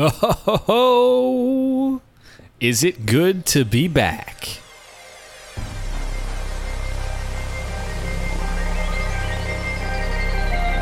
[0.00, 2.00] Oh,
[2.60, 4.60] is it good to be back?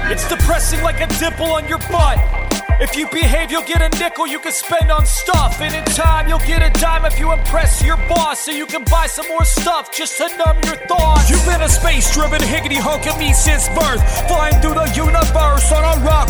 [0.09, 2.19] It's depressing like a dimple on your butt.
[2.79, 5.63] If you behave, you'll get a nickel you can spend on stuff.
[5.63, 8.45] And in time, you'll get a dime if you impress your boss.
[8.45, 11.31] So you can buy some more stuff just to numb your thoughts.
[11.31, 14.05] You've been a space driven higgity hunk of me since birth.
[14.29, 16.29] Flying through the universe on a rock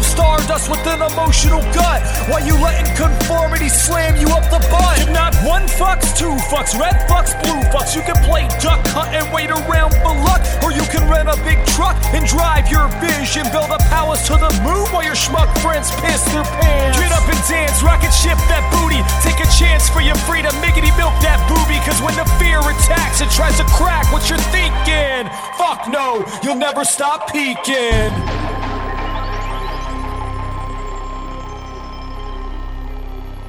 [0.00, 2.00] of stardust with an emotional gut.
[2.32, 4.96] While you letting conformity slam you up the butt.
[4.96, 7.92] You're not one fucks, two fucks, red fucks, blue fucks.
[7.94, 10.40] You can play duck hunt and wait around for luck.
[10.64, 13.44] Or you can rent a big truck and drive your vision.
[13.52, 16.96] Build a palace to the moon while your schmuck friends piss their pants.
[16.96, 19.04] Get up and dance, rocket ship that booty.
[19.20, 21.76] Take a chance for your freedom, miggity milk that booby.
[21.84, 25.28] Cause when the fear attacks, it tries to crack what you're thinking.
[25.60, 28.39] Fuck no, you'll never stop peaking.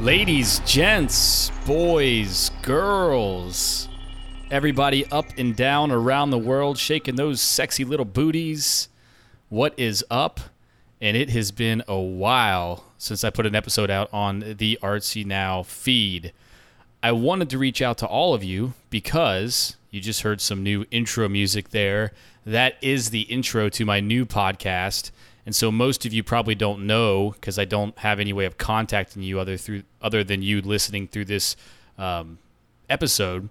[0.02, 3.88] Ladies, gents, boys, girls,
[4.50, 8.90] everybody up and down around the world shaking those sexy little booties.
[9.50, 10.40] What is up?
[11.00, 15.24] And it has been a while since I put an episode out on the Artsy
[15.24, 16.34] Now feed.
[17.04, 20.84] I wanted to reach out to all of you because you just heard some new
[20.90, 22.12] intro music there.
[22.44, 25.12] That is the intro to my new podcast.
[25.46, 28.58] And so most of you probably don't know because I don't have any way of
[28.58, 31.56] contacting you other through other than you listening through this
[31.98, 32.38] um,
[32.90, 33.50] episode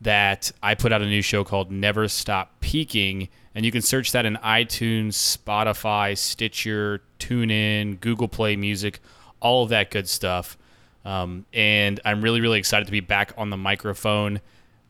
[0.00, 4.12] that I put out a new show called Never Stop Peaking, and you can search
[4.12, 9.00] that in iTunes, Spotify, Stitcher, TuneIn, Google Play Music,
[9.40, 10.56] all of that good stuff.
[11.04, 14.40] Um, and I'm really, really excited to be back on the microphone.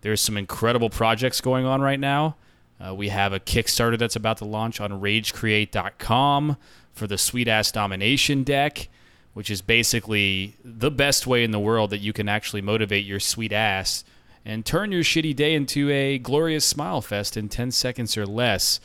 [0.03, 2.37] There's some incredible projects going on right now.
[2.85, 6.57] Uh, we have a Kickstarter that's about to launch on RageCreate.com
[6.93, 8.89] for the Sweet Ass Domination deck,
[9.35, 13.21] which is basically the best way in the world that you can actually motivate your
[13.21, 14.05] sweet ass
[14.45, 18.81] and turn your shitty day into a glorious smile fest in 10 seconds or less.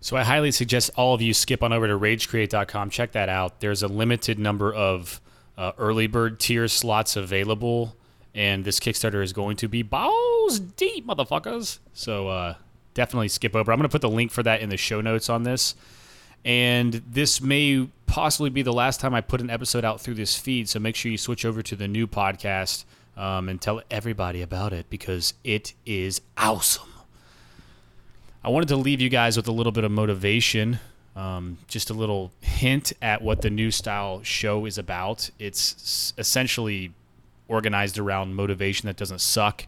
[0.00, 2.90] So I highly suggest all of you skip on over to RageCreate.com.
[2.90, 3.60] Check that out.
[3.60, 5.20] There's a limited number of
[5.56, 7.96] uh, early bird tier slots available,
[8.34, 11.78] and this Kickstarter is going to be balls deep, motherfuckers.
[11.92, 12.54] So uh,
[12.96, 13.70] definitely skip over.
[13.70, 15.76] I'm going to put the link for that in the show notes on this.
[16.44, 20.36] And this may possibly be the last time I put an episode out through this
[20.36, 20.68] feed.
[20.68, 22.84] So make sure you switch over to the new podcast
[23.16, 26.88] um, and tell everybody about it because it is awesome.
[28.42, 30.78] I wanted to leave you guys with a little bit of motivation,
[31.14, 35.30] um, just a little hint at what the new style show is about.
[35.38, 36.92] It's essentially
[37.48, 39.66] organized around motivation that doesn't suck,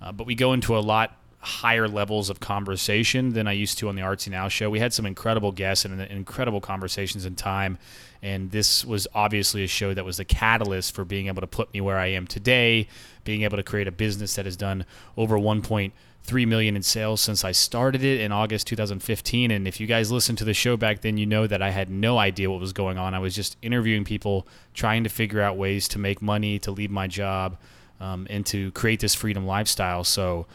[0.00, 3.88] uh, but we go into a lot higher levels of conversation than I used to
[3.88, 4.68] on the Artsy Now show.
[4.68, 7.78] We had some incredible guests and incredible conversations in time,
[8.22, 11.72] and this was obviously a show that was the catalyst for being able to put
[11.72, 12.88] me where I am today,
[13.22, 14.84] being able to create a business that has done
[15.16, 19.52] over 1.3 million in sales since I started it in August 2015.
[19.52, 21.88] And if you guys listened to the show back then, you know that I had
[21.88, 23.14] no idea what was going on.
[23.14, 24.44] I was just interviewing people,
[24.74, 27.56] trying to figure out ways to make money, to leave my job,
[28.00, 30.02] um, and to create this freedom lifestyle.
[30.02, 30.46] So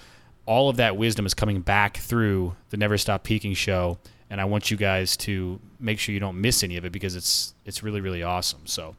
[0.46, 3.98] all of that wisdom is coming back through the Never Stop Peaking show,
[4.30, 7.16] and I want you guys to make sure you don't miss any of it because
[7.16, 8.62] it's it's really really awesome.
[8.66, 8.96] So,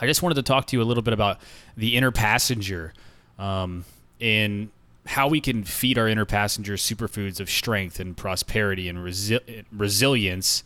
[0.00, 1.40] I just wanted to talk to you a little bit about
[1.76, 2.92] the inner passenger,
[3.38, 3.84] um,
[4.20, 4.70] and
[5.06, 10.62] how we can feed our inner passenger superfoods of strength and prosperity and resi- resilience,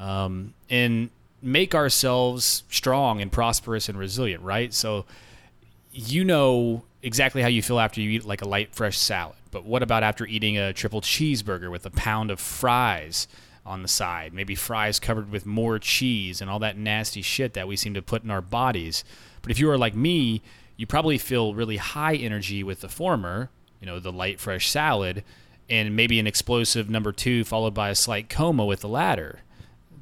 [0.00, 1.10] um, and
[1.42, 4.42] make ourselves strong and prosperous and resilient.
[4.42, 4.72] Right.
[4.72, 5.04] So,
[5.92, 9.36] you know exactly how you feel after you eat like a light fresh salad.
[9.52, 13.28] But what about after eating a triple cheeseburger with a pound of fries
[13.64, 14.34] on the side?
[14.34, 18.02] Maybe fries covered with more cheese and all that nasty shit that we seem to
[18.02, 19.04] put in our bodies.
[19.40, 20.42] But if you are like me,
[20.76, 23.50] you probably feel really high energy with the former,
[23.80, 25.22] you know, the light fresh salad,
[25.70, 29.40] and maybe an explosive number two followed by a slight coma with the latter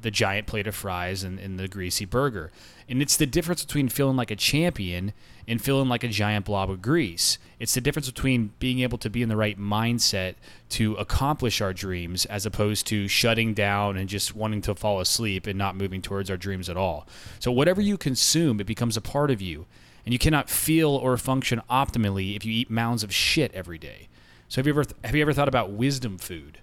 [0.01, 2.51] the giant plate of fries and, and, the greasy burger.
[2.87, 5.13] And it's the difference between feeling like a champion
[5.47, 7.37] and feeling like a giant blob of grease.
[7.59, 10.35] It's the difference between being able to be in the right mindset
[10.69, 15.47] to accomplish our dreams as opposed to shutting down and just wanting to fall asleep
[15.47, 17.07] and not moving towards our dreams at all.
[17.39, 19.65] So, whatever you consume, it becomes a part of you.
[20.05, 24.07] And you cannot feel or function optimally if you eat mounds of shit every day.
[24.49, 26.59] So, have you ever, have you ever thought about wisdom food?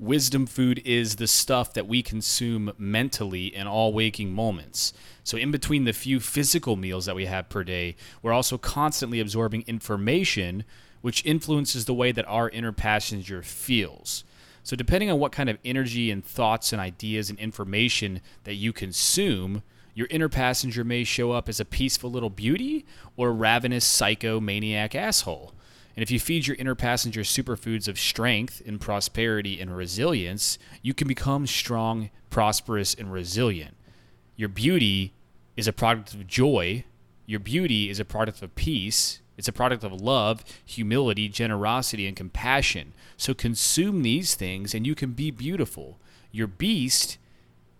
[0.00, 4.92] Wisdom food is the stuff that we consume mentally in all waking moments.
[5.22, 9.20] So, in between the few physical meals that we have per day, we're also constantly
[9.20, 10.64] absorbing information
[11.00, 14.24] which influences the way that our inner passenger feels.
[14.64, 18.72] So, depending on what kind of energy and thoughts and ideas and information that you
[18.72, 19.62] consume,
[19.94, 22.84] Your inner passenger may show up as a peaceful little beauty
[23.16, 25.54] or a ravenous psycho maniac asshole.
[25.96, 30.92] And if you feed your inner passenger superfoods of strength and prosperity and resilience, you
[30.92, 33.76] can become strong, prosperous, and resilient.
[34.36, 35.12] Your beauty
[35.56, 36.84] is a product of joy.
[37.26, 39.20] Your beauty is a product of peace.
[39.36, 42.92] It's a product of love, humility, generosity, and compassion.
[43.16, 45.98] So consume these things and you can be beautiful.
[46.32, 47.18] Your beast,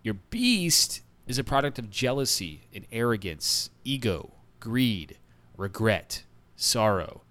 [0.03, 5.17] your beast is a product of jealousy and arrogance, ego, greed,
[5.57, 6.23] regret,
[6.57, 7.24] sorrow.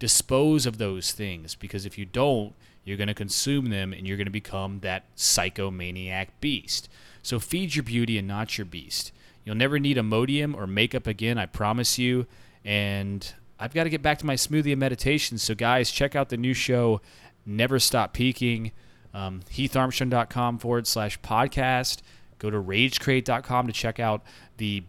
[0.00, 2.54] Dispose of those things because if you don't,
[2.84, 6.88] you're going to consume them and you're going to become that psychomaniac beast.
[7.22, 9.12] So feed your beauty and not your beast.
[9.44, 12.26] You'll never need Imodium or makeup again, I promise you.
[12.64, 15.38] And I've got to get back to my smoothie and meditation.
[15.38, 17.00] So, guys, check out the new show,
[17.46, 18.72] Never Stop Peaking.
[19.12, 22.00] Um, HeathArmstrong.com forward slash podcast.
[22.38, 24.22] Go to ragecreate.com to check out
[24.56, 24.84] the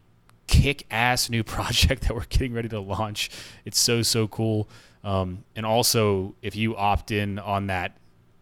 [0.47, 3.29] kick ass new project that we're getting ready to launch.
[3.65, 4.69] It's so, so cool.
[5.03, 7.97] Um, and also, if you opt in on that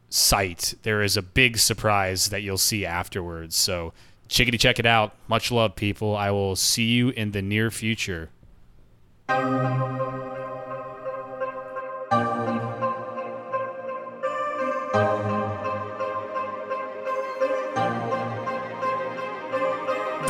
[0.09, 3.55] site, there is a big surprise that you'll see afterwards.
[3.55, 3.93] So,
[4.27, 5.13] chickity, check it out.
[5.27, 6.15] Much love, people.
[6.15, 8.29] I will see you in the near future.